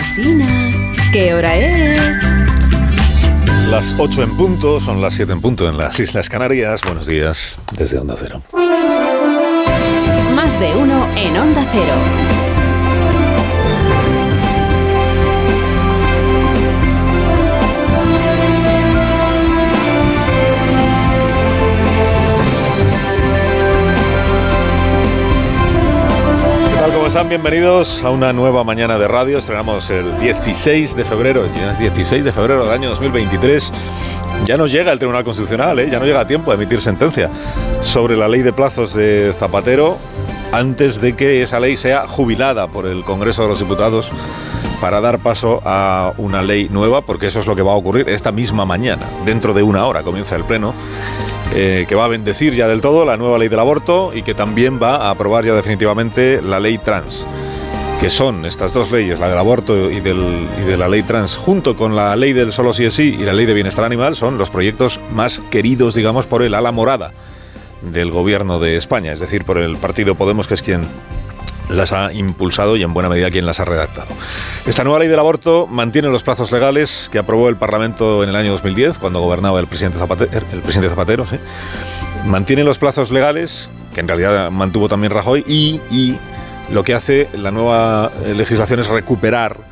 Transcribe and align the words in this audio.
Alsina, 0.00 0.46
¿qué 1.12 1.34
hora 1.34 1.56
es? 1.56 2.22
Las 3.68 3.94
8 3.98 4.22
en 4.22 4.34
punto, 4.34 4.80
son 4.80 5.02
las 5.02 5.12
7 5.12 5.30
en 5.30 5.42
punto 5.42 5.68
en 5.68 5.76
las 5.76 6.00
Islas 6.00 6.30
Canarias. 6.30 6.80
Buenos 6.86 7.06
días 7.06 7.58
desde 7.72 7.98
Onda 7.98 8.14
Cero. 8.18 8.40
Más 10.34 10.58
de 10.58 10.74
uno 10.74 11.06
en 11.16 11.36
Onda 11.36 11.66
Cero. 11.70 12.39
¿Cómo? 27.12 27.28
Bienvenidos 27.28 28.04
a 28.04 28.10
una 28.10 28.32
nueva 28.32 28.62
mañana 28.62 28.98
de 28.98 29.08
radio. 29.08 29.38
Estrenamos 29.38 29.90
el 29.90 30.18
16 30.20 30.94
de 30.96 31.04
febrero, 31.04 31.44
es 31.44 31.78
16 31.78 32.24
de 32.24 32.32
febrero 32.32 32.64
del 32.64 32.72
año 32.72 32.88
2023. 32.90 33.72
Ya 34.44 34.56
nos 34.56 34.70
llega 34.70 34.92
el 34.92 34.98
Tribunal 34.98 35.24
Constitucional, 35.24 35.78
¿eh? 35.80 35.88
ya 35.90 35.98
no 35.98 36.06
llega 36.06 36.20
a 36.20 36.26
tiempo 36.26 36.50
de 36.50 36.56
emitir 36.56 36.80
sentencia 36.80 37.28
sobre 37.80 38.16
la 38.16 38.28
ley 38.28 38.42
de 38.42 38.52
plazos 38.52 38.94
de 38.94 39.34
Zapatero 39.38 39.98
antes 40.52 41.00
de 41.00 41.16
que 41.16 41.42
esa 41.42 41.58
ley 41.58 41.76
sea 41.76 42.06
jubilada 42.06 42.68
por 42.68 42.86
el 42.86 43.04
Congreso 43.04 43.42
de 43.42 43.48
los 43.48 43.58
Diputados 43.58 44.12
para 44.80 45.00
dar 45.00 45.18
paso 45.18 45.60
a 45.64 46.12
una 46.16 46.42
ley 46.42 46.68
nueva, 46.70 47.02
porque 47.02 47.26
eso 47.26 47.40
es 47.40 47.46
lo 47.46 47.54
que 47.54 47.62
va 47.62 47.72
a 47.72 47.76
ocurrir 47.76 48.08
esta 48.08 48.32
misma 48.32 48.64
mañana. 48.64 49.06
Dentro 49.24 49.52
de 49.52 49.62
una 49.62 49.86
hora 49.86 50.02
comienza 50.02 50.36
el 50.36 50.44
Pleno, 50.44 50.74
eh, 51.54 51.84
que 51.88 51.94
va 51.94 52.04
a 52.04 52.08
bendecir 52.08 52.54
ya 52.54 52.68
del 52.68 52.80
todo 52.80 53.04
la 53.04 53.16
nueva 53.16 53.38
ley 53.38 53.48
del 53.48 53.58
aborto 53.58 54.12
y 54.14 54.22
que 54.22 54.34
también 54.34 54.80
va 54.82 54.96
a 54.96 55.10
aprobar 55.10 55.44
ya 55.44 55.54
definitivamente 55.54 56.40
la 56.42 56.60
ley 56.60 56.78
trans 56.78 57.26
que 58.00 58.08
son 58.08 58.46
estas 58.46 58.72
dos 58.72 58.90
leyes, 58.90 59.20
la 59.20 59.28
del 59.28 59.36
aborto 59.36 59.90
y, 59.90 60.00
de 60.00 60.76
la 60.78 60.88
ley 60.88 61.02
trans, 61.02 61.36
junto 61.36 61.76
con 61.76 61.94
la 61.94 62.16
ley 62.16 62.32
del 62.32 62.50
solo 62.50 62.72
sí 62.72 62.86
es 62.86 62.94
sí 62.94 63.14
y 63.20 63.24
la 63.24 63.34
ley 63.34 63.44
de 63.44 63.52
bienestar 63.52 63.84
animal, 63.84 64.16
son 64.16 64.38
los 64.38 64.48
proyectos 64.48 64.98
más 65.12 65.42
queridos, 65.50 65.94
digamos, 65.94 66.24
por 66.24 66.42
el 66.42 66.54
ala 66.54 66.72
morada 66.72 67.12
del 67.82 68.10
gobierno 68.10 68.58
de 68.58 68.76
España, 68.76 69.12
es 69.12 69.20
decir, 69.20 69.44
por 69.44 69.58
el 69.58 69.76
partido 69.76 70.14
Podemos, 70.14 70.48
que 70.48 70.54
es 70.54 70.62
quien 70.62 70.86
las 71.70 71.92
ha 71.92 72.12
impulsado 72.12 72.76
y 72.76 72.82
en 72.82 72.92
buena 72.92 73.08
medida 73.08 73.30
quien 73.30 73.46
las 73.46 73.60
ha 73.60 73.64
redactado. 73.64 74.08
Esta 74.66 74.84
nueva 74.84 74.98
ley 74.98 75.08
del 75.08 75.18
aborto 75.18 75.66
mantiene 75.66 76.08
los 76.08 76.22
plazos 76.22 76.52
legales 76.52 77.08
que 77.10 77.18
aprobó 77.18 77.48
el 77.48 77.56
Parlamento 77.56 78.22
en 78.22 78.30
el 78.30 78.36
año 78.36 78.52
2010, 78.52 78.98
cuando 78.98 79.20
gobernaba 79.20 79.60
el 79.60 79.66
presidente 79.66 79.98
Zapatero, 79.98 80.30
el 80.52 80.60
presidente 80.60 80.90
Zapatero 80.90 81.26
mantiene 82.24 82.64
los 82.64 82.78
plazos 82.78 83.10
legales, 83.10 83.70
que 83.94 84.00
en 84.00 84.08
realidad 84.08 84.50
mantuvo 84.50 84.88
también 84.88 85.12
Rajoy, 85.12 85.44
y, 85.46 85.80
y 85.90 86.18
lo 86.72 86.84
que 86.84 86.94
hace 86.94 87.28
la 87.34 87.50
nueva 87.50 88.12
legislación 88.34 88.80
es 88.80 88.88
recuperar 88.88 89.70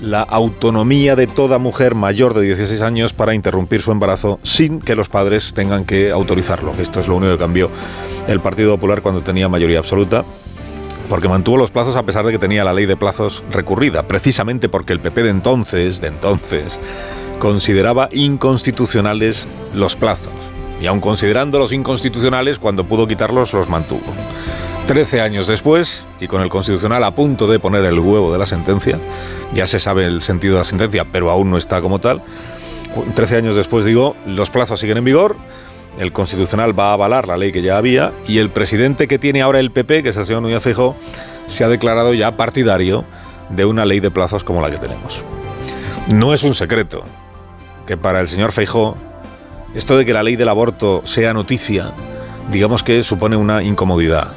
la 0.00 0.22
autonomía 0.22 1.14
de 1.14 1.28
toda 1.28 1.58
mujer 1.58 1.94
mayor 1.94 2.34
de 2.34 2.42
16 2.42 2.80
años 2.80 3.12
para 3.12 3.34
interrumpir 3.34 3.82
su 3.82 3.92
embarazo 3.92 4.40
sin 4.42 4.80
que 4.80 4.96
los 4.96 5.08
padres 5.08 5.52
tengan 5.54 5.84
que 5.84 6.10
autorizarlo. 6.10 6.74
Esto 6.80 6.98
es 6.98 7.06
lo 7.06 7.16
único 7.16 7.32
que 7.32 7.38
cambió 7.38 7.70
el 8.26 8.40
Partido 8.40 8.74
Popular 8.74 9.02
cuando 9.02 9.20
tenía 9.20 9.48
mayoría 9.48 9.78
absoluta 9.78 10.24
porque 11.12 11.28
mantuvo 11.28 11.58
los 11.58 11.70
plazos 11.70 11.94
a 11.96 12.04
pesar 12.04 12.24
de 12.24 12.32
que 12.32 12.38
tenía 12.38 12.64
la 12.64 12.72
ley 12.72 12.86
de 12.86 12.96
plazos 12.96 13.44
recurrida, 13.50 14.02
precisamente 14.04 14.70
porque 14.70 14.94
el 14.94 15.00
PP 15.00 15.24
de 15.24 15.28
entonces, 15.28 16.00
de 16.00 16.08
entonces, 16.08 16.78
consideraba 17.38 18.08
inconstitucionales 18.12 19.46
los 19.74 19.94
plazos. 19.94 20.32
Y 20.80 20.86
aun 20.86 21.02
considerándolos 21.02 21.74
inconstitucionales, 21.74 22.58
cuando 22.58 22.84
pudo 22.84 23.06
quitarlos, 23.06 23.52
los 23.52 23.68
mantuvo. 23.68 24.00
Trece 24.86 25.20
años 25.20 25.46
después, 25.46 26.06
y 26.18 26.28
con 26.28 26.40
el 26.40 26.48
Constitucional 26.48 27.04
a 27.04 27.14
punto 27.14 27.46
de 27.46 27.58
poner 27.58 27.84
el 27.84 27.98
huevo 27.98 28.32
de 28.32 28.38
la 28.38 28.46
sentencia, 28.46 28.98
ya 29.52 29.66
se 29.66 29.80
sabe 29.80 30.06
el 30.06 30.22
sentido 30.22 30.54
de 30.54 30.60
la 30.60 30.64
sentencia, 30.64 31.04
pero 31.12 31.30
aún 31.30 31.50
no 31.50 31.58
está 31.58 31.82
como 31.82 31.98
tal, 31.98 32.22
trece 33.14 33.36
años 33.36 33.54
después 33.54 33.84
digo, 33.84 34.16
los 34.24 34.48
plazos 34.48 34.80
siguen 34.80 34.96
en 34.96 35.04
vigor, 35.04 35.36
el 35.98 36.12
Constitucional 36.12 36.78
va 36.78 36.90
a 36.90 36.92
avalar 36.94 37.28
la 37.28 37.36
ley 37.36 37.52
que 37.52 37.62
ya 37.62 37.76
había, 37.76 38.12
y 38.26 38.38
el 38.38 38.50
presidente 38.50 39.08
que 39.08 39.18
tiene 39.18 39.42
ahora 39.42 39.60
el 39.60 39.70
PP, 39.70 40.02
que 40.02 40.08
es 40.10 40.16
el 40.16 40.26
señor 40.26 40.42
Núñez 40.42 40.62
Feijóo, 40.62 40.96
se 41.48 41.64
ha 41.64 41.68
declarado 41.68 42.14
ya 42.14 42.36
partidario 42.36 43.04
de 43.50 43.64
una 43.64 43.84
ley 43.84 44.00
de 44.00 44.10
plazos 44.10 44.44
como 44.44 44.60
la 44.60 44.70
que 44.70 44.78
tenemos. 44.78 45.22
No 46.12 46.32
es 46.32 46.42
un 46.42 46.54
secreto 46.54 47.04
que 47.86 47.96
para 47.96 48.20
el 48.20 48.28
señor 48.28 48.52
Feijóo 48.52 48.96
esto 49.74 49.96
de 49.96 50.04
que 50.04 50.12
la 50.12 50.22
ley 50.22 50.36
del 50.36 50.48
aborto 50.48 51.02
sea 51.04 51.32
noticia, 51.32 51.92
digamos 52.50 52.82
que 52.82 53.02
supone 53.02 53.36
una 53.36 53.62
incomodidad. 53.62 54.28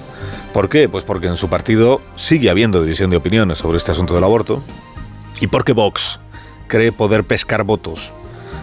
¿Por 0.54 0.70
qué? 0.70 0.88
Pues 0.88 1.04
porque 1.04 1.28
en 1.28 1.36
su 1.36 1.50
partido 1.50 2.02
sigue 2.16 2.50
habiendo 2.50 2.82
división 2.82 3.10
de 3.10 3.18
opiniones 3.18 3.58
sobre 3.58 3.78
este 3.78 3.92
asunto 3.92 4.16
del 4.16 4.24
aborto 4.24 4.64
y 5.42 5.48
porque 5.48 5.74
Vox 5.74 6.22
cree 6.68 6.94
poder 6.94 7.26
pescar 7.26 7.64
votos 7.66 8.14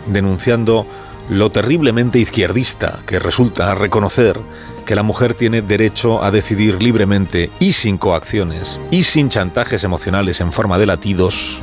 denunciando 0.06 0.87
lo 1.32 1.50
terriblemente 1.50 2.19
izquierdista 2.19 3.00
que 3.06 3.19
resulta 3.19 3.75
reconocer 3.75 4.38
que 4.84 4.94
la 4.94 5.03
mujer 5.03 5.32
tiene 5.32 5.62
derecho 5.62 6.22
a 6.22 6.31
decidir 6.31 6.82
libremente 6.82 7.50
y 7.59 7.72
sin 7.72 7.97
coacciones 7.97 8.78
y 8.91 9.04
sin 9.04 9.31
chantajes 9.31 9.82
emocionales 9.84 10.41
en 10.41 10.53
forma 10.53 10.78
de 10.78 10.87
latidos 10.87 11.60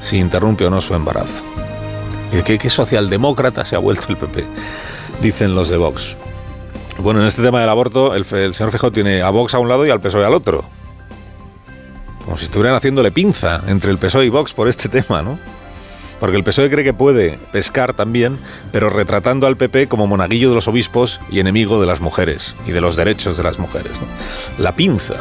si 0.00 0.18
interrumpe 0.18 0.64
o 0.66 0.70
no 0.70 0.80
su 0.80 0.94
embarazo. 0.94 1.42
¿Y 2.32 2.42
qué, 2.42 2.70
socialdemócrata 2.70 3.64
se 3.64 3.74
ha 3.74 3.80
vuelto 3.80 4.06
el 4.08 4.16
PP? 4.16 4.46
Dicen 5.20 5.56
los 5.56 5.68
de 5.68 5.76
Vox. 5.76 6.16
Bueno, 6.98 7.20
en 7.20 7.26
este 7.26 7.42
tema 7.42 7.60
del 7.60 7.68
aborto, 7.68 8.14
el, 8.14 8.24
el 8.32 8.54
señor 8.54 8.70
Feijóo 8.70 8.92
tiene 8.92 9.22
a 9.22 9.30
Vox 9.30 9.54
a 9.54 9.58
un 9.58 9.68
lado 9.68 9.84
y 9.84 9.90
al 9.90 10.00
PSOE 10.00 10.24
al 10.24 10.34
otro. 10.34 10.64
Como 12.24 12.38
si 12.38 12.44
estuvieran 12.44 12.76
haciéndole 12.76 13.10
pinza 13.10 13.62
entre 13.66 13.90
el 13.90 13.98
PSOE 13.98 14.26
y 14.26 14.28
Vox 14.28 14.52
por 14.52 14.68
este 14.68 14.88
tema, 15.00 15.20
¿no? 15.20 15.38
Porque 16.20 16.36
el 16.36 16.44
PSOE 16.44 16.70
cree 16.70 16.84
que 16.84 16.92
puede 16.92 17.38
pescar 17.50 17.94
también, 17.94 18.38
pero 18.70 18.90
retratando 18.90 19.46
al 19.46 19.56
PP 19.56 19.88
como 19.88 20.06
monaguillo 20.06 20.50
de 20.50 20.54
los 20.54 20.68
obispos 20.68 21.20
y 21.30 21.40
enemigo 21.40 21.80
de 21.80 21.86
las 21.86 22.00
mujeres 22.00 22.54
y 22.66 22.72
de 22.72 22.82
los 22.82 22.94
derechos 22.94 23.38
de 23.38 23.42
las 23.42 23.58
mujeres. 23.58 23.92
La 24.58 24.74
pinza. 24.74 25.14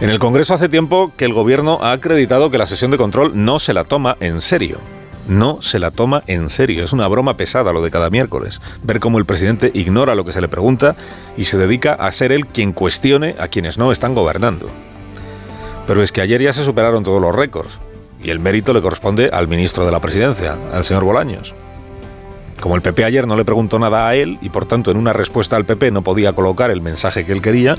En 0.00 0.10
el 0.10 0.18
Congreso 0.18 0.54
hace 0.54 0.68
tiempo 0.68 1.12
que 1.16 1.24
el 1.24 1.32
gobierno 1.32 1.78
ha 1.80 1.92
acreditado 1.92 2.50
que 2.50 2.58
la 2.58 2.66
sesión 2.66 2.90
de 2.90 2.98
control 2.98 3.32
no 3.34 3.60
se 3.60 3.72
la 3.72 3.84
toma 3.84 4.16
en 4.20 4.40
serio 4.40 4.78
no 5.28 5.62
se 5.62 5.78
la 5.78 5.92
toma 5.92 6.24
en 6.26 6.50
serio. 6.50 6.82
Es 6.82 6.92
una 6.92 7.06
broma 7.06 7.36
pesada 7.36 7.72
lo 7.72 7.80
de 7.80 7.92
cada 7.92 8.10
miércoles. 8.10 8.60
Ver 8.82 8.98
cómo 8.98 9.18
el 9.18 9.24
presidente 9.24 9.70
ignora 9.72 10.16
lo 10.16 10.24
que 10.24 10.32
se 10.32 10.40
le 10.40 10.48
pregunta 10.48 10.96
y 11.36 11.44
se 11.44 11.56
dedica 11.58 11.94
a 11.94 12.10
ser 12.10 12.32
él 12.32 12.48
quien 12.48 12.72
cuestione 12.72 13.36
a 13.38 13.46
quienes 13.46 13.78
no 13.78 13.92
están 13.92 14.16
gobernando. 14.16 14.68
Pero 15.86 16.02
es 16.02 16.10
que 16.10 16.22
ayer 16.22 16.42
ya 16.42 16.52
se 16.52 16.64
superaron 16.64 17.04
todos 17.04 17.20
los 17.20 17.32
récords 17.32 17.78
y 18.22 18.30
el 18.30 18.40
mérito 18.40 18.72
le 18.72 18.82
corresponde 18.82 19.30
al 19.32 19.48
ministro 19.48 19.84
de 19.84 19.92
la 19.92 20.00
presidencia, 20.00 20.56
al 20.72 20.84
señor 20.84 21.04
Bolaños. 21.04 21.54
Como 22.60 22.76
el 22.76 22.82
PP 22.82 23.04
ayer 23.04 23.26
no 23.26 23.36
le 23.36 23.44
preguntó 23.44 23.78
nada 23.78 24.08
a 24.08 24.14
él 24.14 24.38
y 24.40 24.48
por 24.48 24.66
tanto 24.66 24.90
en 24.90 24.96
una 24.96 25.12
respuesta 25.12 25.56
al 25.56 25.64
PP 25.64 25.90
no 25.90 26.02
podía 26.02 26.32
colocar 26.32 26.70
el 26.70 26.80
mensaje 26.80 27.24
que 27.26 27.32
él 27.32 27.42
quería, 27.42 27.76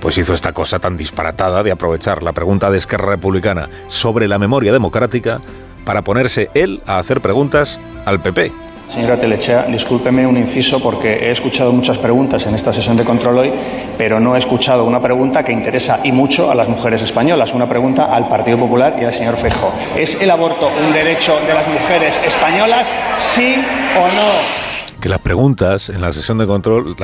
pues 0.00 0.16
hizo 0.16 0.32
esta 0.32 0.52
cosa 0.52 0.78
tan 0.78 0.96
disparatada 0.96 1.62
de 1.62 1.72
aprovechar 1.72 2.22
la 2.22 2.32
pregunta 2.32 2.70
de 2.70 2.78
Esquerra 2.78 3.10
Republicana 3.10 3.68
sobre 3.88 4.28
la 4.28 4.38
memoria 4.38 4.72
democrática 4.72 5.40
para 5.84 6.02
ponerse 6.02 6.50
él 6.54 6.82
a 6.86 6.98
hacer 6.98 7.20
preguntas 7.20 7.78
al 8.06 8.20
PP. 8.20 8.52
Señora 8.88 9.18
Telechea, 9.18 9.66
discúlpeme 9.66 10.26
un 10.26 10.38
inciso 10.38 10.80
porque 10.80 11.26
he 11.26 11.30
escuchado 11.30 11.72
muchas 11.72 11.98
preguntas 11.98 12.46
en 12.46 12.54
esta 12.54 12.72
sesión 12.72 12.96
de 12.96 13.04
control 13.04 13.38
hoy, 13.38 13.52
pero 13.98 14.18
no 14.18 14.34
he 14.34 14.38
escuchado 14.38 14.84
una 14.84 15.00
pregunta 15.00 15.44
que 15.44 15.52
interesa 15.52 16.00
y 16.02 16.10
mucho 16.10 16.50
a 16.50 16.54
las 16.54 16.68
mujeres 16.68 17.02
españolas, 17.02 17.52
una 17.52 17.68
pregunta 17.68 18.06
al 18.06 18.28
Partido 18.28 18.56
Popular 18.58 18.96
y 18.98 19.04
al 19.04 19.12
señor 19.12 19.36
Feijóo. 19.36 19.72
¿Es 19.94 20.20
el 20.20 20.30
aborto 20.30 20.68
un 20.68 20.90
derecho 20.90 21.38
de 21.46 21.52
las 21.52 21.68
mujeres 21.68 22.18
españolas, 22.24 22.88
sí 23.18 23.56
o 23.96 24.06
no? 24.06 24.68
que 25.00 25.08
las 25.08 25.20
preguntas 25.20 25.90
en 25.90 26.00
la 26.00 26.12
sesión 26.12 26.38
de 26.38 26.46
control 26.46 26.96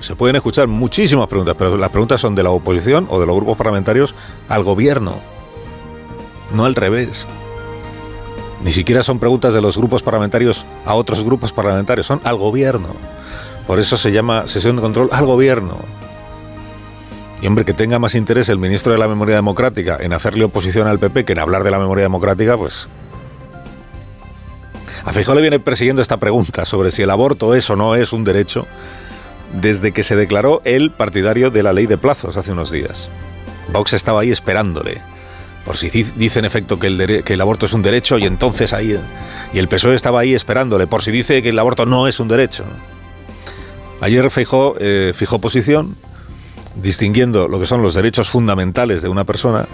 se 0.00 0.16
pueden 0.16 0.36
escuchar 0.36 0.68
muchísimas 0.68 1.26
preguntas, 1.26 1.54
pero 1.58 1.76
las 1.76 1.90
preguntas 1.90 2.18
son 2.18 2.34
de 2.34 2.42
la 2.42 2.50
oposición 2.50 3.06
o 3.10 3.20
de 3.20 3.26
los 3.26 3.36
grupos 3.36 3.58
parlamentarios 3.58 4.14
al 4.48 4.62
gobierno, 4.62 5.16
no 6.54 6.64
al 6.64 6.74
revés. 6.74 7.26
Ni 8.62 8.72
siquiera 8.72 9.02
son 9.02 9.18
preguntas 9.18 9.54
de 9.54 9.60
los 9.60 9.76
grupos 9.76 10.02
parlamentarios 10.02 10.64
a 10.84 10.94
otros 10.94 11.22
grupos 11.22 11.52
parlamentarios, 11.52 12.06
son 12.06 12.20
al 12.24 12.36
gobierno. 12.36 12.88
Por 13.66 13.78
eso 13.78 13.96
se 13.96 14.12
llama 14.12 14.46
sesión 14.46 14.76
de 14.76 14.82
control 14.82 15.08
al 15.12 15.26
gobierno. 15.26 15.78
Y 17.42 17.46
hombre, 17.46 17.64
que 17.64 17.74
tenga 17.74 17.98
más 17.98 18.14
interés 18.14 18.48
el 18.48 18.58
ministro 18.58 18.92
de 18.92 18.98
la 18.98 19.08
Memoria 19.08 19.34
Democrática 19.36 19.98
en 20.00 20.12
hacerle 20.12 20.44
oposición 20.44 20.86
al 20.86 20.98
PP 20.98 21.24
que 21.24 21.32
en 21.32 21.38
hablar 21.38 21.64
de 21.64 21.70
la 21.70 21.78
memoria 21.78 22.04
democrática, 22.04 22.56
pues 22.56 22.88
a 25.04 25.12
Feijóo 25.12 25.34
le 25.34 25.42
viene 25.42 25.60
persiguiendo 25.60 26.02
esta 26.02 26.16
pregunta 26.16 26.64
sobre 26.64 26.90
si 26.90 27.02
el 27.02 27.10
aborto 27.10 27.54
es 27.54 27.68
o 27.70 27.76
no 27.76 27.94
es 27.94 28.12
un 28.12 28.24
derecho 28.24 28.66
desde 29.52 29.92
que 29.92 30.02
se 30.02 30.16
declaró 30.16 30.62
él 30.64 30.90
partidario 30.90 31.50
de 31.50 31.62
la 31.62 31.72
ley 31.72 31.86
de 31.86 31.96
plazos 31.96 32.36
hace 32.36 32.52
unos 32.52 32.70
días. 32.72 33.08
Vox 33.72 33.92
estaba 33.92 34.22
ahí 34.22 34.32
esperándole, 34.32 35.00
por 35.66 35.76
si 35.76 35.90
dice 35.90 36.38
en 36.38 36.44
efecto 36.44 36.78
que 36.78 36.86
el, 36.86 37.40
aborto 37.40 37.66
es 37.66 37.72
un 37.72 37.82
derecho 37.82 38.18
y 38.18 38.24
entonces 38.24 38.72
ahí... 38.72 38.98
Y 39.52 39.58
el 39.58 39.66
PSOE 39.68 39.96
estaba 39.96 40.20
ahí 40.20 40.32
esperándole, 40.32 40.86
por 40.86 41.02
si 41.02 41.10
dice 41.10 41.42
que 41.42 41.48
el 41.48 41.58
aborto 41.58 41.84
no 41.86 42.06
es 42.06 42.20
un 42.20 42.28
derecho. 42.28 42.64
Ayer 44.00 44.30
Feijóo 44.30 44.76
eh, 44.78 45.12
fijó 45.14 45.40
posición, 45.40 45.96
distinguiendo 46.80 47.48
lo 47.48 47.58
que 47.58 47.66
son 47.66 47.82
los 47.82 47.94
derechos 47.94 48.28
fundamentales 48.28 49.02
de 49.02 49.08
una 49.08 49.24
persona 49.24 49.66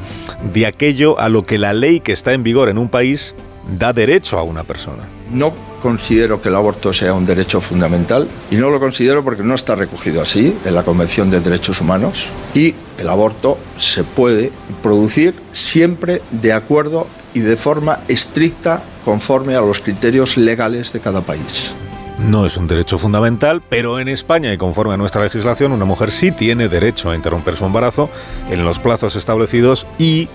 de 0.54 0.66
aquello 0.66 1.20
a 1.20 1.28
lo 1.28 1.42
que 1.42 1.58
la 1.58 1.74
ley 1.74 2.00
que 2.00 2.12
está 2.12 2.32
en 2.32 2.42
vigor 2.42 2.70
en 2.70 2.78
un 2.78 2.88
país 2.88 3.34
da 3.78 3.92
derecho 3.92 4.38
a 4.38 4.42
una 4.42 4.64
persona. 4.64 5.02
No 5.30 5.52
considero 5.82 6.40
que 6.40 6.48
el 6.48 6.54
aborto 6.54 6.92
sea 6.92 7.12
un 7.12 7.26
derecho 7.26 7.60
fundamental 7.60 8.28
y 8.50 8.56
no 8.56 8.70
lo 8.70 8.80
considero 8.80 9.22
porque 9.22 9.42
no 9.42 9.54
está 9.54 9.74
recogido 9.74 10.22
así 10.22 10.56
en 10.64 10.74
la 10.74 10.84
Convención 10.84 11.30
de 11.30 11.40
Derechos 11.40 11.80
Humanos 11.80 12.28
y 12.54 12.74
el 13.02 13.08
aborto 13.08 13.58
se 13.76 14.04
puede 14.04 14.50
producir 14.82 15.34
siempre 15.52 16.22
de 16.30 16.52
acuerdo 16.52 17.06
y 17.34 17.40
de 17.40 17.56
forma 17.56 17.98
estricta 18.08 18.82
conforme 19.04 19.56
a 19.56 19.60
los 19.60 19.80
criterios 19.80 20.36
legales 20.36 20.92
de 20.92 21.00
cada 21.00 21.20
país. 21.20 21.74
No 22.18 22.46
es 22.46 22.56
un 22.56 22.68
derecho 22.68 22.98
fundamental, 22.98 23.62
pero 23.68 23.98
en 23.98 24.06
España 24.08 24.52
y 24.52 24.58
conforme 24.58 24.94
a 24.94 24.96
nuestra 24.96 25.24
legislación, 25.24 25.72
una 25.72 25.84
mujer 25.84 26.12
sí 26.12 26.30
tiene 26.30 26.68
derecho 26.68 27.10
a 27.10 27.16
interromper 27.16 27.56
su 27.56 27.64
embarazo 27.64 28.08
en 28.50 28.64
los 28.64 28.78
plazos 28.78 29.16
establecidos 29.16 29.86
y 29.98 30.28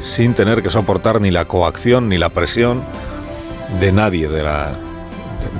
sin 0.00 0.32
tener 0.32 0.62
que 0.62 0.70
soportar 0.70 1.20
ni 1.20 1.30
la 1.30 1.44
coacción 1.44 2.08
ni 2.08 2.16
la 2.16 2.30
presión 2.30 2.82
de 3.80 3.92
nadie, 3.92 4.28
de 4.28 4.42
la, 4.42 4.72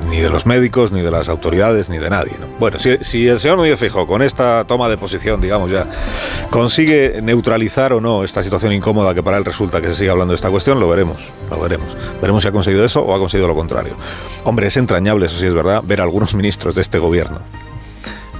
ni 0.09 0.21
de 0.21 0.31
los 0.31 0.47
médicos, 0.47 0.93
ni 0.93 1.03
de 1.03 1.11
las 1.11 1.29
autoridades, 1.29 1.91
ni 1.91 1.99
de 1.99 2.11
nadie. 2.11 2.33
Bueno, 2.59 2.79
si, 2.79 3.29
el 3.29 3.39
señor 3.39 3.59
Núñez 3.59 3.79
Fijó, 3.79 4.07
con 4.07 4.23
esta 4.23 4.65
toma 4.65 4.89
de 4.89 4.97
posición, 4.97 5.41
digamos 5.41 5.71
ya, 5.71 5.87
consigue 6.51 7.21
neutralizar 7.23 7.93
o 7.93 8.01
no 8.01 8.25
esta 8.25 8.43
situación 8.43 8.73
incómoda 8.73 9.15
que 9.15 9.23
para 9.23 9.37
él 9.37 9.45
resulta 9.45 9.81
que 9.81 9.89
se 9.89 9.97
sigue 9.97 10.11
hablando 10.11 10.33
de 10.33 10.37
esta 10.37 10.51
cuestión, 10.51 10.81
lo 10.81 10.89
veremos, 10.89 11.29
lo 11.51 11.61
veremos. 11.61 11.97
Veremos 12.21 12.43
si 12.43 12.49
ha 12.49 12.53
conseguido 12.53 12.85
eso 12.85 13.03
o 13.03 13.15
ha 13.15 13.19
conseguido 13.19 13.49
lo 13.49 13.55
contrario. 13.55 13.95
Hombre, 14.45 14.67
es 14.67 14.77
entrañable, 14.77 15.27
eso 15.27 15.39
sí 15.39 15.47
es 15.47 15.55
verdad, 15.55 15.83
ver 15.85 16.01
a 16.01 16.05
algunos 16.05 16.35
ministros 16.35 16.75
de 16.75 16.83
este 16.83 16.99
gobierno, 16.99 17.41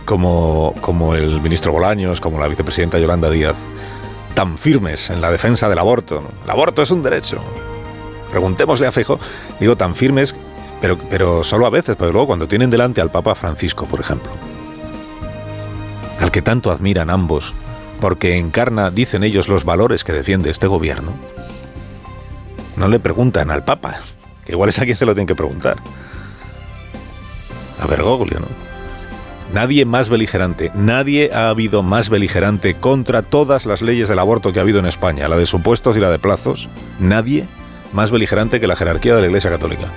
como, 0.05 0.75
como 0.81 1.15
el 1.15 1.41
ministro 1.41 1.73
Bolaños, 1.73 2.21
como 2.21 2.41
la 2.41 2.49
vicepresidenta 2.49 2.99
Yolanda 2.99 3.31
Díaz, 3.31 3.57
tan 4.35 4.57
firmes 4.57 5.11
en 5.11 5.21
la 5.21 5.31
defensa 5.31 5.69
del 5.69 5.79
aborto. 5.79 6.23
El 6.45 6.51
aborto 6.51 6.83
es 6.83 6.91
un 6.91 7.03
derecho. 7.03 7.43
Preguntémosle 8.31 8.87
a 8.87 8.93
Feijóo, 8.93 9.19
digo, 9.59 9.77
tan 9.77 9.95
firmes, 9.95 10.35
pero, 10.81 10.99
pero 11.11 11.45
solo 11.45 11.67
a 11.67 11.71
veces, 11.71 11.97
pero 11.97 12.13
luego 12.13 12.29
cuando 12.29 12.49
tienen 12.49 12.71
delante 12.71 13.01
al 13.01 13.11
Papa 13.11 13.35
Francisco, 13.35 13.87
por 13.87 14.01
ejemplo, 14.01 14.31
al 16.21 16.31
que 16.31 16.43
tanto 16.43 16.71
admiran 16.71 17.11
ambos, 17.11 17.53
porque 18.01 18.37
encarna, 18.37 18.91
dicen 18.91 19.25
ellos, 19.25 19.49
los 19.49 19.65
valores 19.65 20.05
que 20.05 20.13
defiende 20.13 20.51
este 20.51 20.67
gobierno, 20.67 21.13
no 22.77 22.89
le 22.89 23.01
preguntan 23.01 23.51
al 23.51 23.65
Papa, 23.65 24.01
que 24.45 24.53
igual 24.53 24.69
es 24.69 24.79
a 24.79 24.85
quien 24.85 24.97
se 24.97 25.05
lo 25.05 25.15
tienen 25.15 25.27
que 25.27 25.35
preguntar. 25.35 25.77
A 27.81 27.87
Bergoglio, 27.87 28.41
¿no? 28.41 28.47
Nadie 29.53 29.87
más 29.87 30.11
beligerante, 30.11 30.71
nadie 30.75 31.31
ha 31.33 31.49
habido 31.49 31.83
más 31.83 32.11
beligerante 32.11 32.75
contra 32.75 33.23
todas 33.23 33.65
las 33.65 33.81
leyes 33.81 34.09
del 34.09 34.19
aborto 34.19 34.53
que 34.53 34.59
ha 34.59 34.63
habido 34.63 34.79
en 34.79 34.87
España, 34.87 35.27
la 35.27 35.37
de 35.37 35.47
supuestos 35.47 35.97
y 35.97 36.01
la 36.01 36.11
de 36.11 36.19
plazos, 36.19 36.69
nadie 37.01 37.47
más 37.95 38.11
beligerante 38.11 38.61
que 38.61 38.67
la 38.67 38.77
jerarquía 38.77 39.15
de 39.15 39.23
la 39.23 39.29
Iglesia 39.29 39.51
Católica. 39.51 39.89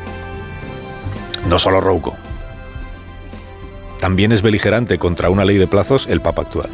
No 1.48 1.60
solo 1.60 1.82
Rouco. 1.82 2.16
También 4.00 4.32
es 4.32 4.42
beligerante 4.42 4.98
contra 4.98 5.30
una 5.30 5.46
ley 5.46 5.58
de 5.58 5.68
plazos 5.68 6.08
el 6.10 6.22
Papa 6.22 6.44
actual. 6.44 6.70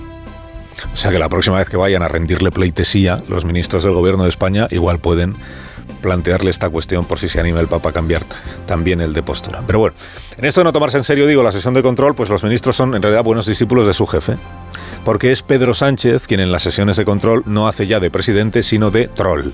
O 0.93 0.97
sea 0.97 1.11
que 1.11 1.19
la 1.19 1.29
próxima 1.29 1.57
vez 1.57 1.69
que 1.69 1.77
vayan 1.77 2.03
a 2.03 2.07
rendirle 2.07 2.51
pleitesía, 2.51 3.17
los 3.27 3.45
ministros 3.45 3.83
del 3.83 3.93
gobierno 3.93 4.23
de 4.23 4.29
España 4.29 4.67
igual 4.71 4.99
pueden 4.99 5.35
plantearle 6.01 6.51
esta 6.51 6.69
cuestión 6.69 7.05
por 7.05 7.19
si 7.19 7.27
se 7.27 7.39
anima 7.39 7.59
el 7.59 7.67
Papa 7.67 7.89
a 7.89 7.93
cambiar 7.93 8.23
también 8.65 9.01
el 9.01 9.13
de 9.13 9.23
postura. 9.23 9.63
Pero 9.65 9.79
bueno, 9.79 9.95
en 10.37 10.45
esto 10.45 10.61
de 10.61 10.65
no 10.65 10.73
tomarse 10.73 10.97
en 10.97 11.03
serio, 11.03 11.27
digo, 11.27 11.43
la 11.43 11.51
sesión 11.51 11.73
de 11.73 11.81
control, 11.81 12.15
pues 12.15 12.29
los 12.29 12.43
ministros 12.43 12.75
son 12.75 12.95
en 12.95 13.01
realidad 13.01 13.23
buenos 13.23 13.45
discípulos 13.45 13.87
de 13.87 13.93
su 13.93 14.05
jefe, 14.05 14.35
porque 15.03 15.31
es 15.31 15.41
Pedro 15.41 15.73
Sánchez 15.73 16.27
quien 16.27 16.39
en 16.39 16.51
las 16.51 16.63
sesiones 16.63 16.97
de 16.97 17.05
control 17.05 17.43
no 17.45 17.67
hace 17.67 17.87
ya 17.87 17.99
de 17.99 18.11
presidente, 18.11 18.63
sino 18.63 18.91
de 18.91 19.07
troll 19.07 19.53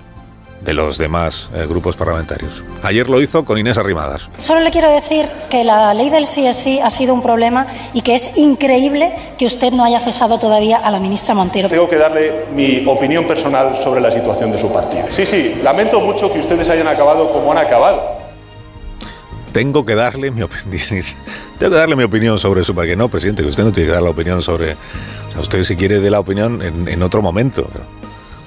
de 0.63 0.73
los 0.73 0.97
demás 0.97 1.49
eh, 1.53 1.65
grupos 1.67 1.95
parlamentarios. 1.95 2.63
Ayer 2.83 3.09
lo 3.09 3.21
hizo 3.21 3.43
con 3.43 3.57
Inés 3.57 3.77
Arrimadas. 3.77 4.29
Solo 4.37 4.61
le 4.61 4.71
quiero 4.71 4.89
decir 4.89 5.27
que 5.49 5.63
la 5.63 5.93
ley 5.93 6.09
del 6.09 6.25
sí 6.25 6.47
es 6.47 6.57
sí 6.57 6.79
ha 6.79 6.89
sido 6.89 7.13
un 7.13 7.21
problema 7.21 7.67
y 7.93 8.01
que 8.01 8.15
es 8.15 8.31
increíble 8.37 9.13
que 9.37 9.45
usted 9.45 9.71
no 9.71 9.83
haya 9.83 9.99
cesado 9.99 10.39
todavía 10.39 10.77
a 10.77 10.89
la 10.91 10.99
ministra 10.99 11.33
Montero. 11.33 11.67
Tengo 11.69 11.89
que 11.89 11.97
darle 11.97 12.45
mi 12.53 12.85
opinión 12.85 13.27
personal 13.27 13.77
sobre 13.83 14.01
la 14.01 14.11
situación 14.11 14.51
de 14.51 14.57
su 14.57 14.71
partido. 14.71 15.05
Sí, 15.11 15.25
sí, 15.25 15.55
lamento 15.61 15.99
mucho 15.99 16.31
que 16.31 16.39
ustedes 16.39 16.69
hayan 16.69 16.87
acabado 16.87 17.31
como 17.31 17.51
han 17.51 17.57
acabado. 17.57 18.23
Tengo 19.51 19.85
que 19.85 19.95
darle 19.95 20.31
mi 20.31 20.41
opinión. 20.41 20.81
Tengo 21.59 21.71
que 21.71 21.77
darle 21.77 21.95
mi 21.95 22.03
opinión 22.03 22.39
sobre 22.39 22.61
eso, 22.61 22.73
para 22.73 22.87
que 22.87 22.95
no, 22.95 23.07
presidente, 23.09 23.43
que 23.43 23.49
usted 23.49 23.63
no 23.63 23.71
tiene 23.71 23.87
que 23.87 23.93
dar 23.93 24.01
la 24.01 24.09
opinión 24.09 24.41
sobre. 24.41 24.73
O 24.73 25.31
sea, 25.31 25.41
usted 25.41 25.63
si 25.63 25.75
quiere 25.75 25.99
de 25.99 26.09
la 26.09 26.19
opinión 26.19 26.61
en, 26.61 26.87
en 26.87 27.03
otro 27.03 27.21
momento. 27.21 27.69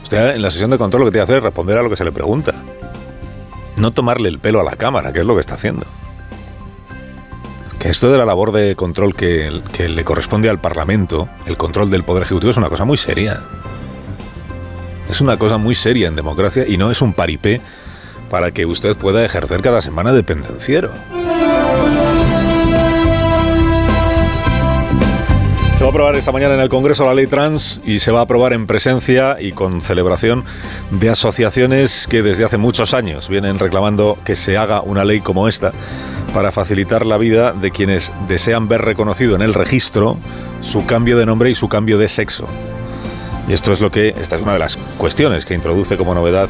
Usted 0.07 0.37
en 0.37 0.43
la 0.43 0.53
sesión 0.53 0.71
de 0.71 0.79
control 0.79 1.01
lo 1.01 1.07
que 1.07 1.15
tiene 1.15 1.27
que 1.27 1.33
hacer 1.33 1.39
es 1.39 1.43
responder 1.43 1.77
a 1.79 1.83
lo 1.83 1.91
que 1.91 1.97
se 1.97 2.05
le 2.05 2.13
pregunta. 2.13 2.55
No 3.77 3.91
tomarle 3.91 4.29
el 4.29 4.39
pelo 4.39 4.61
a 4.61 4.63
la 4.63 4.77
Cámara, 4.77 5.13
que 5.13 5.19
es 5.19 5.27
lo 5.27 5.35
que 5.35 5.41
está 5.41 5.55
haciendo. 5.55 5.85
Que 7.81 7.89
esto 7.89 8.13
de 8.13 8.17
la 8.17 8.25
labor 8.25 8.53
de 8.53 8.77
control 8.77 9.17
que, 9.17 9.51
le 9.77 10.05
corresponde 10.05 10.49
al 10.49 10.61
Parlamento, 10.61 11.29
el 11.47 11.57
control 11.57 11.91
del 11.91 12.05
Poder 12.05 12.23
Ejecutivo, 12.23 12.53
es 12.53 12.57
una 12.57 12.69
cosa 12.69 12.85
muy 12.85 12.97
seria. 12.97 13.43
Es 15.11 15.21
una 15.21 15.39
cosa 15.39 15.59
muy 15.59 15.75
seria 15.75 16.07
en 16.07 16.15
democracia 16.15 16.65
y 16.69 16.77
no 16.77 16.93
es 16.93 17.03
un 17.03 17.13
paripé 17.13 17.61
para 18.31 18.53
que 18.53 18.65
usted 18.65 18.97
pueda 18.97 19.25
ejercer 19.25 19.61
cada 19.61 19.83
semana 19.83 20.13
de 20.13 20.23
pendenciero. 20.23 20.93
Va 25.87 25.91
a 25.91 25.93
aprobar 25.93 26.17
esta 26.17 26.33
mañana 26.33 26.55
en 26.55 26.61
el 26.61 26.69
Congreso 26.69 27.07
la 27.07 27.15
ley 27.15 27.29
trans 27.29 27.81
y 27.85 28.01
se 28.01 28.11
va 28.11 28.19
a 28.19 28.23
aprobar 28.23 28.53
en 28.53 28.67
presencia 28.67 29.37
y 29.39 29.53
con 29.53 29.81
celebración 29.81 30.45
de 30.91 31.11
asociaciones 31.11 32.09
que 32.11 32.25
desde 32.25 32.45
hace 32.45 32.57
muchos 32.57 32.93
años 32.93 33.29
vienen 33.29 33.61
reclamando 33.61 34.19
que 34.25 34.35
se 34.35 34.57
haga 34.57 34.81
una 34.81 35.05
ley 35.05 35.21
como 35.21 35.47
esta 35.47 35.71
para 36.35 36.51
facilitar 36.51 37.07
la 37.07 37.19
vida 37.19 37.53
de 37.53 37.71
quienes 37.71 38.13
desean 38.27 38.67
ver 38.67 38.83
reconocido 38.83 39.37
en 39.37 39.43
el 39.43 39.55
registro 39.55 40.17
su 40.61 40.85
cambio 40.87 41.17
de 41.19 41.25
nombre 41.25 41.51
y 41.51 41.55
su 41.55 41.69
cambio 41.69 41.99
de 41.99 42.09
sexo. 42.09 42.49
Y 43.47 43.53
esto 43.53 43.73
es 43.73 43.81
lo 43.81 43.93
que, 43.93 44.09
esta 44.21 44.35
es 44.35 44.43
una 44.43 44.55
de 44.55 44.59
las 44.59 44.77
cuestiones 44.99 45.47
que 45.47 45.55
introduce 45.55 45.97
como 45.97 46.17
novedad 46.17 46.49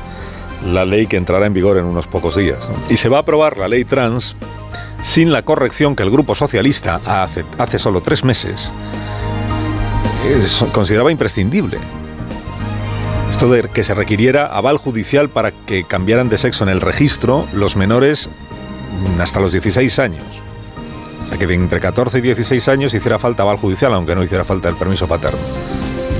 la 0.64 0.86
ley 0.86 1.08
que 1.08 1.18
entrará 1.18 1.44
en 1.44 1.52
vigor 1.52 1.76
en 1.76 1.84
unos 1.84 2.06
pocos 2.06 2.36
días. 2.36 2.70
Y 2.88 2.96
se 2.96 3.10
va 3.10 3.18
a 3.18 3.20
aprobar 3.20 3.58
la 3.58 3.68
ley 3.68 3.84
trans 3.84 4.34
sin 5.02 5.30
la 5.30 5.42
corrección 5.42 5.94
que 5.94 6.04
el 6.04 6.10
Grupo 6.10 6.34
Socialista 6.34 7.02
hace, 7.04 7.44
hace 7.58 7.78
solo 7.78 8.00
tres 8.00 8.24
meses 8.24 8.70
consideraba 10.72 11.10
imprescindible. 11.10 11.78
Esto 13.30 13.50
de 13.50 13.68
que 13.68 13.84
se 13.84 13.94
requiriera 13.94 14.46
aval 14.46 14.78
judicial 14.78 15.28
para 15.28 15.50
que 15.52 15.84
cambiaran 15.84 16.28
de 16.28 16.38
sexo 16.38 16.64
en 16.64 16.70
el 16.70 16.80
registro 16.80 17.46
los 17.52 17.76
menores 17.76 18.28
hasta 19.20 19.40
los 19.40 19.52
16 19.52 19.98
años. 19.98 20.24
O 21.24 21.28
sea, 21.28 21.38
que 21.38 21.46
de 21.46 21.54
entre 21.54 21.80
14 21.80 22.18
y 22.18 22.22
16 22.22 22.68
años 22.68 22.94
hiciera 22.94 23.18
falta 23.18 23.42
aval 23.42 23.56
judicial, 23.56 23.92
aunque 23.94 24.14
no 24.14 24.22
hiciera 24.22 24.44
falta 24.44 24.68
el 24.68 24.76
permiso 24.76 25.08
paterno. 25.08 25.38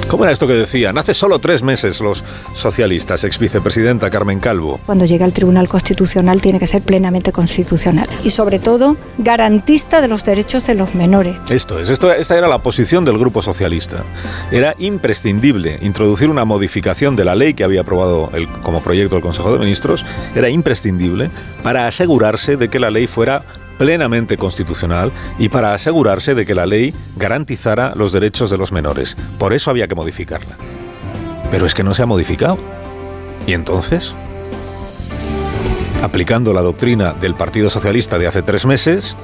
¿Cómo 0.09 0.23
era 0.23 0.33
esto 0.33 0.47
que 0.47 0.53
decían? 0.53 0.97
Hace 0.99 1.15
solo 1.15 1.41
tres 1.41 1.65
meses 1.65 2.01
los 2.01 2.23
socialistas, 2.55 3.25
ex 3.25 3.41
vicepresidenta 3.41 4.09
Carmen 4.09 4.39
Calvo. 4.39 4.79
Cuando 4.87 5.05
llega 5.05 5.25
al 5.25 5.33
Tribunal 5.33 5.67
Constitucional 5.67 6.41
tiene 6.41 6.61
que 6.61 6.69
ser 6.69 6.83
plenamente 6.83 7.33
constitucional 7.33 8.09
y 8.23 8.31
sobre 8.31 8.61
todo 8.61 8.97
garantista 9.19 10.01
de 10.01 10.07
los 10.07 10.23
derechos 10.23 10.65
de 10.65 10.77
los 10.77 10.95
menores. 10.95 11.37
Esto 11.49 11.81
es, 11.81 11.89
esto, 11.89 12.13
esta 12.13 12.39
era 12.39 12.47
la 12.47 12.63
posición 12.63 13.05
del 13.05 13.19
Grupo 13.19 13.43
Socialista. 13.43 14.05
Era 14.53 14.75
imprescindible 14.79 15.81
introducir 15.83 16.31
una 16.31 16.45
modificación 16.45 17.17
de 17.17 17.25
la 17.25 17.35
ley 17.35 17.55
que 17.55 17.65
había 17.65 17.81
aprobado 17.81 18.31
el, 18.33 18.47
como 18.63 18.83
proyecto 18.83 19.17
el 19.17 19.23
Consejo 19.23 19.53
de 19.53 19.59
Ministros, 19.59 20.07
era 20.37 20.49
imprescindible 20.49 21.31
para 21.65 21.89
asegurarse 21.89 22.57
de 22.57 22.69
que 22.69 22.79
la 22.79 22.91
ley 22.91 23.09
fuera 23.09 23.45
plenamente 23.79 24.37
constitucional 24.37 25.13
y 25.39 25.49
para 25.49 25.75
asegurarse 25.75 26.35
de 26.35 26.47
que 26.47 26.55
la 26.55 26.67
ley 26.67 26.95
garantizara 27.17 27.95
los 27.95 28.13
derechos 28.13 28.51
de 28.51 28.59
los 28.59 28.73
menores. 28.73 29.17
Por 29.39 29.53
eso 29.53 29.71
había 29.71 29.89
que 29.89 29.95
modificarla. 29.95 30.57
Pero 31.51 31.67
es 31.67 31.75
que 31.75 31.85
no 31.85 31.95
se 31.95 32.03
ha 32.03 32.07
modificado. 32.07 32.59
¿Y 33.47 33.53
entonces? 33.53 34.13
Aplicando 36.03 36.53
la 36.53 36.63
doctrina 36.63 37.13
del 37.13 37.35
Partido 37.35 37.71
Socialista 37.71 38.19
de 38.19 38.27
hace 38.27 38.43
tres 38.43 38.67
meses, 38.67 39.17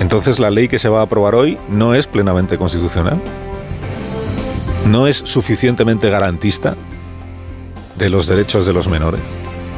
entonces 0.00 0.38
la 0.38 0.50
ley 0.50 0.68
que 0.68 0.78
se 0.78 0.88
va 0.88 1.00
a 1.00 1.02
aprobar 1.02 1.34
hoy 1.34 1.58
no 1.68 1.94
es 1.94 2.06
plenamente 2.06 2.56
constitucional. 2.58 3.20
No 4.86 5.06
es 5.06 5.16
suficientemente 5.16 6.08
garantista 6.08 6.76
de 7.96 8.08
los 8.08 8.26
derechos 8.26 8.64
de 8.64 8.72
los 8.72 8.88
menores. 8.88 9.20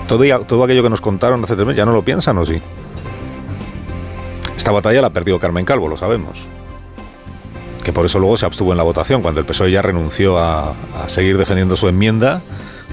Todo, 0.06 0.24
todo 0.40 0.64
aquello 0.64 0.82
que 0.82 0.90
nos 0.90 1.00
contaron 1.00 1.42
hace 1.42 1.54
tres 1.54 1.66
meses, 1.66 1.78
¿ya 1.78 1.84
no 1.84 1.92
lo 1.92 2.04
piensan 2.04 2.36
o 2.38 2.44
sí? 2.44 2.60
Esta 4.60 4.72
batalla 4.72 5.00
la 5.00 5.08
perdió 5.08 5.40
Carmen 5.40 5.64
Calvo, 5.64 5.88
lo 5.88 5.96
sabemos. 5.96 6.38
Que 7.82 7.94
por 7.94 8.04
eso 8.04 8.18
luego 8.18 8.36
se 8.36 8.44
abstuvo 8.44 8.72
en 8.72 8.76
la 8.76 8.82
votación. 8.82 9.22
Cuando 9.22 9.40
el 9.40 9.46
PSOE 9.46 9.70
ya 9.70 9.80
renunció 9.80 10.36
a, 10.38 10.74
seguir 11.06 11.38
defendiendo 11.38 11.76
su 11.76 11.88
enmienda, 11.88 12.42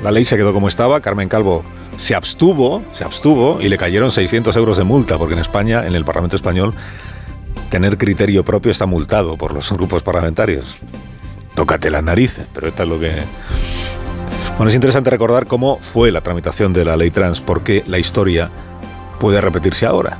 la 0.01 0.11
ley 0.11 0.23
se 0.23 0.37
quedó 0.37 0.53
como 0.53 0.69
estaba. 0.69 1.01
Carmen 1.01 1.27
Calvo 1.27 1.65
se 1.97 2.15
abstuvo, 2.15 2.83
se 2.93 3.03
abstuvo 3.03 3.59
y 3.59 3.67
le 3.67 3.77
cayeron 3.77 4.13
600 4.13 4.55
euros 4.55 4.77
de 4.77 4.85
multa, 4.85 5.17
porque 5.17 5.33
en 5.33 5.41
España, 5.41 5.85
en 5.85 5.93
el 5.93 6.05
Parlamento 6.05 6.37
Español, 6.37 6.73
tener 7.69 7.97
criterio 7.97 8.45
propio 8.45 8.71
está 8.71 8.85
multado 8.85 9.35
por 9.35 9.53
los 9.53 9.69
grupos 9.73 10.03
parlamentarios. 10.03 10.77
tócate 11.53 11.89
las 11.89 12.01
narices, 12.01 12.47
pero 12.53 12.69
esto 12.69 12.83
es 12.83 12.89
lo 12.89 12.97
que... 12.97 13.11
Bueno, 14.55 14.69
es 14.69 14.75
interesante 14.75 15.09
recordar 15.09 15.47
cómo 15.47 15.79
fue 15.81 16.13
la 16.13 16.21
tramitación 16.21 16.71
de 16.71 16.85
la 16.85 16.95
ley 16.95 17.11
trans, 17.11 17.41
porque 17.41 17.83
la 17.87 17.99
historia 17.99 18.49
puede 19.19 19.41
repetirse 19.41 19.85
ahora. 19.85 20.17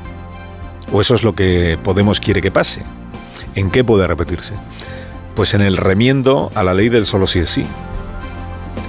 O 0.92 1.02
eso 1.02 1.16
es 1.16 1.24
lo 1.24 1.34
que 1.34 1.78
Podemos 1.84 2.20
quiere 2.20 2.42
que 2.42 2.52
pase. 2.52 2.84
¿En 3.56 3.72
qué 3.72 3.84
puede 3.84 4.08
repetirse? 4.08 4.54
Pues 5.36 5.54
en 5.54 5.62
el 5.62 5.78
remiendo 5.78 6.52
a 6.56 6.64
la 6.64 6.74
ley 6.74 6.90
del 6.90 7.06
solo 7.06 7.28
sí 7.28 7.40
es 7.40 7.50
sí. 7.50 7.66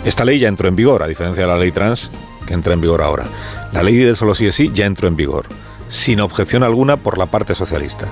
Esta 0.05 0.25
ley 0.25 0.39
ya 0.39 0.49
entró 0.49 0.69
en 0.69 0.77
vigor, 0.77 1.03
a 1.03 1.07
diferencia 1.07 1.43
de 1.43 1.49
la 1.49 1.59
ley 1.59 1.73
trans 1.73 2.11
que 2.47 2.55
entra 2.55 2.73
en 2.73 2.81
vigor 2.81 3.03
ahora. 3.03 3.25
La 3.73 3.83
ley 3.83 3.97
del 3.97 4.17
solo 4.17 4.35
sí 4.35 4.47
es 4.47 4.55
sí 4.55 4.71
ya 4.73 4.87
entró 4.87 5.09
en 5.09 5.17
vigor, 5.17 5.47
sin 5.89 6.21
objeción 6.21 6.63
alguna 6.63 6.97
por 6.97 7.19
la 7.19 7.27
parte 7.27 7.55
socialista. 7.55 8.07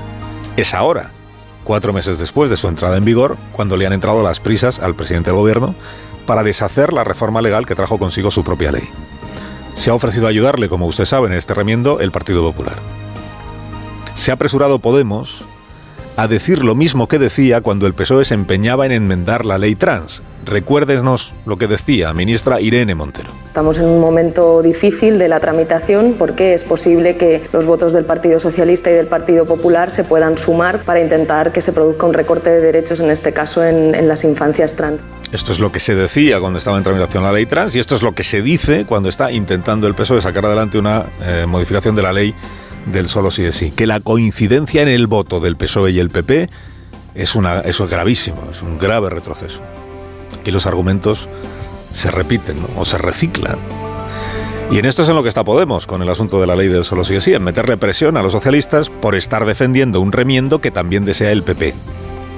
Es 0.57 0.75
ahora, 0.75 1.11
cuatro 1.65 1.93
meses 1.93 2.19
después 2.19 2.51
de 2.51 2.57
su 2.57 2.69
entrada 2.69 2.97
en 2.97 3.05
vigor, 3.05 3.37
cuando 3.53 3.77
le 3.77 3.87
han 3.87 3.93
entrado 3.93 4.23
las 4.23 4.41
prisas 4.41 4.79
al 4.79 4.95
presidente 4.95 5.31
del 5.31 5.39
gobierno 5.39 5.75
para 6.27 6.43
deshacer 6.43 6.93
la 6.93 7.05
reforma 7.05 7.41
legal 7.41 7.67
que 7.67 7.75
trajo 7.75 7.99
consigo 7.99 8.31
su 8.31 8.45
propia 8.45 8.73
ley. 8.73 8.89
Se 9.75 9.91
ha 9.91 9.95
ofrecido 9.95 10.27
ayudarle, 10.27 10.69
como 10.69 10.87
usted 10.87 11.05
sabe, 11.05 11.29
en 11.29 11.35
este 11.35 11.55
remiendo 11.55 12.01
el 12.01 12.11
Partido 12.11 12.43
Popular. 12.43 12.77
Se 14.17 14.31
ha 14.31 14.35
apresurado 14.35 14.81
Podemos 14.81 15.45
a 16.17 16.27
decir 16.27 16.65
lo 16.65 16.75
mismo 16.75 17.07
que 17.07 17.19
decía 17.19 17.61
cuando 17.61 17.87
el 17.87 17.93
PSOE 17.93 18.25
se 18.25 18.33
empeñaba 18.33 18.87
en 18.87 18.93
enmendar 18.93 19.45
la 19.45 19.59
ley 19.59 19.75
trans. 19.75 20.23
Recuérdenos 20.47 21.35
lo 21.45 21.59
que 21.59 21.67
decía 21.67 22.15
ministra 22.15 22.59
Irene 22.59 22.95
Montero. 22.95 23.29
Estamos 23.47 23.77
en 23.77 23.85
un 23.85 24.01
momento 24.01 24.63
difícil 24.63 25.19
de 25.19 25.29
la 25.29 25.41
tramitación 25.41 26.15
porque 26.19 26.55
es 26.55 26.65
posible 26.65 27.17
que 27.19 27.43
los 27.53 27.67
votos 27.67 27.93
del 27.93 28.07
Partido 28.07 28.41
Socialista 28.41 28.91
y 28.91 28.95
del 28.95 29.07
Partido 29.07 29.45
Popular 29.45 29.91
se 29.91 30.05
puedan 30.05 30.39
sumar 30.39 30.83
para 30.85 31.01
intentar 31.01 31.53
que 31.53 31.61
se 31.61 31.75
produzca 31.75 32.07
un 32.07 32.15
recorte 32.15 32.49
de 32.49 32.61
derechos, 32.61 33.01
en 33.01 33.11
este 33.11 33.35
caso 33.35 33.63
en, 33.63 34.09
las 34.09 34.25
infancias 34.25 34.75
trans. 34.75 35.07
Esto 35.33 35.53
es 35.53 35.59
lo 35.59 35.71
que 35.71 35.81
se 35.81 35.95
decía 35.95 36.41
cuando 36.41 36.59
estaba 36.59 36.79
en 36.79 36.85
tramitación 36.85 37.23
la 37.23 37.33
ley 37.33 37.45
trans 37.45 37.77
y 37.77 37.81
esto 37.81 37.95
es 37.95 38.03
lo 38.03 38.15
que 38.15 38.23
se 38.23 38.41
dice 38.41 38.87
cuando 38.87 39.11
está 39.11 39.31
intentando 39.31 39.87
el 39.87 39.95
PSOE 39.95 40.23
sacar 40.23 40.47
adelante 40.47 40.79
una 40.79 41.07
eh, 41.21 41.45
modificación 41.47 41.95
de 41.95 42.03
la 42.03 42.13
ley 42.15 42.35
del 42.87 43.09
solo 43.09 43.31
sí 43.31 43.45
es 43.45 43.57
sí. 43.57 43.71
Que 43.71 43.87
la 43.87 44.01
coincidencia 44.01 44.83
en 44.83 44.89
el 44.89 45.07
voto 45.07 45.41
del 45.41 45.57
PSOE 45.57 45.93
y 45.93 46.01
el 46.01 46.11
PP 46.11 46.49
es, 47.15 47.35
una, 47.35 47.61
eso 47.61 47.85
es 47.85 47.91
gravísimo, 47.91 48.43
es 48.51 48.63
un 48.63 48.79
grave 48.79 49.11
retroceso. 49.11 49.61
Aquí 50.41 50.51
los 50.51 50.67
argumentos 50.67 51.29
se 51.95 52.11
repiten 52.11 52.57
o 52.77 52.85
se 52.85 52.99
reciclan. 52.99 53.59
Y 54.71 54.79
en 54.79 54.85
esto 54.85 55.03
es 55.03 55.09
en 55.09 55.15
lo 55.15 55.23
que 55.23 55.29
está 55.29 55.45
Podemos 55.45 55.87
con 55.87 56.03
el 56.03 56.09
asunto 56.09 56.41
de 56.41 56.47
la 56.47 56.57
ley 56.57 56.69
del 56.69 56.85
solo 56.85 57.05
sí 57.05 57.15
es 57.15 57.25
sí, 57.25 57.33
en 57.33 57.43
meterle 57.43 57.77
presión 57.77 58.17
a 58.17 58.23
los 58.23 58.33
socialistas 58.33 58.91
por 58.91 59.15
estar 59.15 59.45
defendiendo 59.45 60.01
un 60.01 60.11
remiendo 60.11 60.61
que 60.61 60.71
también 60.71 61.05
desea 61.05 61.31
el 61.31 61.43
PP. 61.43 61.75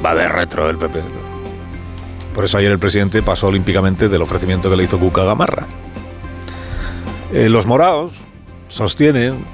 Va 0.05 0.14
de 0.14 0.28
retro 0.28 0.69
el 0.69 0.76
PP. 0.76 1.00
Por 2.35 2.45
eso 2.45 2.59
ayer 2.59 2.71
el 2.71 2.78
presidente 2.78 3.23
pasó 3.23 3.49
olímpicamente 3.49 4.09
del 4.09 4.23
ofrecimiento 4.23 4.71
que 4.71 4.76
le 4.76 4.85
hizo 4.85 4.99
Cuca 4.99 5.25
Gamarra. 5.25 5.67
Eh, 7.33 7.49
los 7.49 7.67
moraos 7.67 8.12
sostienen 8.69 9.45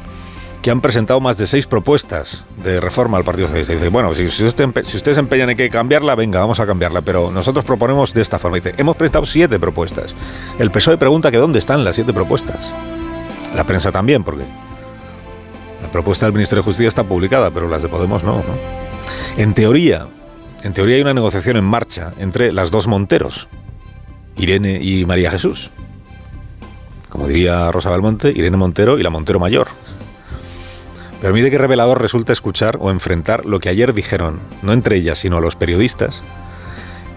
que 0.64 0.71
han 0.71 0.80
presentado 0.80 1.21
más 1.21 1.37
de 1.37 1.47
seis 1.47 1.66
propuestas 1.66 2.42
de 2.64 2.80
reforma 2.80 3.18
al 3.18 3.25
Partido 3.25 3.49
Socialista. 3.49 3.75
dice, 3.75 3.90
bueno, 3.90 4.14
si, 4.14 4.30
si, 4.30 4.47
ustedes 4.47 5.18
empeñan 5.18 5.50
en 5.50 5.59
que 5.59 5.68
cambiarla, 5.68 6.14
venga, 6.14 6.40
vamos 6.40 6.59
a 6.59 6.64
cambiarla, 6.64 7.02
pero 7.02 7.30
nosotros 7.30 7.66
proponemos 7.66 8.14
de 8.14 8.23
esta 8.23 8.38
forma. 8.38 8.56
Dice, 8.56 8.75
hemos 8.78 8.97
presentado 8.97 9.26
siete 9.26 9.59
propuestas. 9.59 10.14
El 10.59 10.71
PSOE 10.71 10.97
pregunta 10.97 11.30
que 11.30 11.37
dónde 11.37 11.59
están 11.59 11.85
las 11.85 11.97
siete 11.97 12.14
propuestas. 12.14 12.56
La 13.54 13.64
prensa 13.64 13.92
también, 13.92 14.25
porque 14.25 14.44
la 15.83 15.88
propuesta 15.92 16.25
del 16.25 16.33
Ministerio 16.33 16.62
de 16.62 16.64
Justicia 16.64 16.88
está 16.88 17.04
publicada, 17.04 17.50
pero 17.50 17.68
las 17.68 17.83
de 17.83 17.88
Podemos 17.88 18.25
no, 18.25 18.37
¿no? 18.37 18.42
En 19.37 19.52
teoría, 19.52 20.06
en 20.62 20.73
teoría 20.73 20.97
hay 20.97 21.02
una 21.02 21.12
negociación 21.12 21.59
en 21.59 21.64
marcha 21.64 22.14
entre 22.18 22.52
las 22.52 22.71
dos 22.71 22.87
Monteros, 22.87 23.49
Irene 24.38 24.83
y 24.83 25.04
María 25.04 25.30
Jesús. 25.30 25.71
Como 27.11 27.28
diría 27.28 27.71
Rosa 27.71 27.90
Belmonte, 27.90 28.30
Irene 28.30 28.56
Montero 28.56 28.99
y 28.99 29.02
la 29.02 29.11
Montero 29.11 29.38
Mayor. 29.38 29.68
Pero 31.24 31.32
mire 31.32 31.50
qué 31.50 31.56
revelador 31.56 32.02
resulta 32.02 32.34
escuchar 32.34 32.76
o 32.82 32.90
enfrentar 32.90 33.46
lo 33.46 33.58
que 33.58 33.70
ayer 33.70 33.94
dijeron, 33.94 34.40
no 34.60 34.74
entre 34.74 34.96
ellas, 34.96 35.20
sino 35.20 35.38
a 35.38 35.40
los 35.40 35.56
periodistas, 35.56 36.20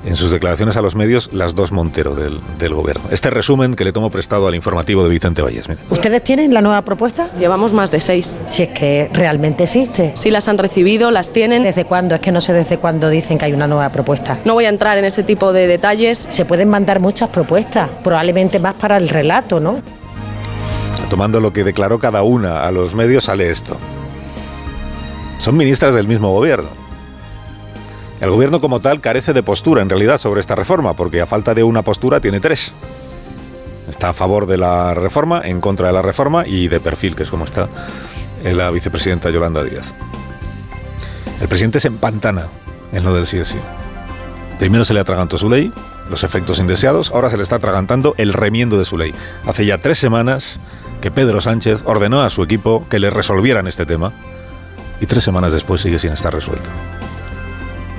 en 0.06 0.16
sus 0.16 0.32
declaraciones 0.32 0.78
a 0.78 0.82
los 0.82 0.96
medios, 0.96 1.30
las 1.34 1.56
dos 1.56 1.74
Montero 1.74 2.16
del, 2.16 2.40
gobierno. 2.74 3.04
Este 3.12 3.30
resumen 3.32 3.74
que 3.74 3.84
le 3.84 3.92
tomo 3.92 4.10
prestado 4.10 4.48
al 4.48 4.56
informativo 4.56 5.04
de 5.04 5.10
Vicente 5.10 5.42
Valles. 5.42 5.66
¿Ustedes 5.90 6.24
tienen 6.24 6.54
la 6.54 6.62
nueva 6.62 6.84
propuesta? 6.84 7.30
Llevamos 7.38 7.74
más 7.74 7.92
de 7.92 8.00
seis. 8.00 8.38
Si 8.48 8.64
es 8.64 8.70
que 8.70 9.10
realmente 9.12 9.64
existe. 9.66 10.14
Si 10.16 10.32
las 10.32 10.48
han 10.48 10.58
recibido, 10.58 11.12
las 11.12 11.32
tienen. 11.32 11.64
¿Desde 11.64 11.84
cuándo? 11.84 12.16
Es 12.16 12.22
que 12.22 12.32
no 12.32 12.40
sé 12.40 12.54
desde 12.54 12.78
cuándo 12.78 13.10
dicen 13.10 13.38
que 13.38 13.44
hay 13.44 13.52
una 13.52 13.68
nueva 13.68 13.92
propuesta. 13.92 14.40
No 14.46 14.54
voy 14.54 14.64
a 14.64 14.70
entrar 14.70 14.98
en 14.98 15.04
ese 15.04 15.24
tipo 15.24 15.52
de 15.52 15.68
detalles. 15.68 16.28
Se 16.30 16.46
pueden 16.46 16.70
mandar 16.70 17.02
muchas 17.02 17.28
propuestas, 17.28 17.90
probablemente 18.06 18.58
más 18.62 18.76
para 18.76 18.96
el 18.96 19.10
relato, 19.10 19.60
¿no? 19.60 19.82
Tomando 21.10 21.42
lo 21.42 21.52
que 21.52 21.66
declaró 21.66 22.00
cada 22.00 22.24
una 22.24 22.66
a 22.66 22.72
los 22.72 22.96
medios, 22.96 23.26
sale 23.26 23.50
esto. 23.50 23.78
Son 25.40 25.56
ministras 25.56 25.94
del 25.94 26.08
mismo 26.08 26.32
gobierno. 26.32 26.70
El 28.20 28.32
gobierno 28.32 28.60
como 28.60 28.80
tal 28.80 29.00
carece 29.00 29.34
de 29.34 29.44
postura 29.44 29.82
en 29.82 29.90
realidad 29.90 30.18
sobre 30.18 30.42
esta 30.42 30.56
reforma, 30.56 30.96
porque 30.96 31.22
a 31.22 31.28
falta 31.28 31.54
de 31.54 31.64
una 31.64 31.84
postura 31.84 32.20
tiene 32.20 32.40
tres. 32.40 32.72
Está 33.88 34.10
a 34.10 34.14
favor 34.14 34.48
de 34.48 34.58
la 34.58 34.94
reforma, 34.96 35.42
en 35.44 35.62
contra 35.62 35.88
de 35.88 35.94
la 35.94 36.02
reforma 36.02 36.46
y 36.46 36.68
de 36.68 36.80
perfil, 36.80 37.16
que 37.16 37.24
es 37.24 37.30
como 37.30 37.46
está 37.46 37.70
la 38.44 38.72
vicepresidenta 38.72 39.30
Yolanda 39.30 39.64
Díaz. 39.64 39.94
El 41.40 41.48
presidente 41.48 41.80
se 41.80 41.88
empantana 41.88 42.48
en 42.92 43.04
lo 43.04 43.14
del 43.14 43.28
sí 43.28 43.44
sí. 43.46 43.58
Primero 44.58 44.84
se 44.86 44.94
le 44.94 45.00
atragantó 45.00 45.38
su 45.38 45.50
ley, 45.50 45.72
los 46.10 46.24
efectos 46.24 46.58
indeseados, 46.58 47.12
ahora 47.12 47.30
se 47.30 47.38
le 47.38 47.44
está 47.44 47.58
atragantando 47.58 48.16
el 48.18 48.34
remiendo 48.34 48.80
de 48.80 48.86
su 48.86 48.98
ley. 48.98 49.14
Hace 49.46 49.66
ya 49.66 49.78
tres 49.78 50.00
semanas 50.00 50.58
que 51.02 51.12
Pedro 51.12 51.42
Sánchez 51.42 51.84
ordenó 51.86 52.24
a 52.24 52.32
su 52.32 52.42
equipo 52.42 52.88
que 52.90 53.00
le 53.00 53.12
resolvieran 53.12 53.68
este 53.68 53.86
tema 53.86 54.14
y 55.00 55.06
tres 55.06 55.24
semanas 55.24 55.54
después 55.54 55.82
sigue 55.82 56.00
sin 56.00 56.12
estar 56.12 56.34
resuelto. 56.34 56.70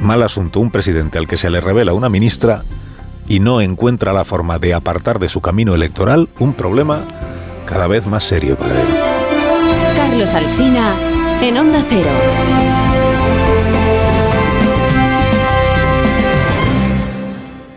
Mal 0.02 0.22
asunto, 0.22 0.60
un 0.60 0.70
presidente 0.70 1.18
al 1.18 1.26
que 1.26 1.36
se 1.36 1.50
le 1.50 1.60
revela 1.60 1.92
una 1.92 2.08
ministra 2.08 2.62
y 3.26 3.40
no 3.40 3.60
encuentra 3.60 4.12
la 4.12 4.24
forma 4.24 4.58
de 4.58 4.74
apartar 4.74 5.18
de 5.18 5.28
su 5.28 5.40
camino 5.40 5.74
electoral 5.74 6.28
un 6.38 6.54
problema 6.54 7.00
cada 7.66 7.86
vez 7.86 8.06
más 8.06 8.24
serio 8.24 8.56
para 8.56 8.72
él. 8.72 8.86
Carlos 9.96 10.34
Alsina 10.34 10.94
en 11.42 11.58
Onda 11.58 11.84
Cero. 11.88 12.67